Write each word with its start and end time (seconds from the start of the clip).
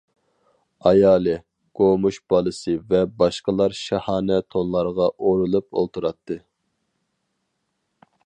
ئايالى، 0.91 1.33
گومۇش 1.79 2.17
بالىسى 2.33 2.73
ۋە 2.93 3.01
باشقىلار 3.19 3.77
شاھانە 3.81 4.39
تونلارغا 4.55 5.09
ئورىلىپ 5.27 5.79
ئولتۇراتتى. 5.81 6.39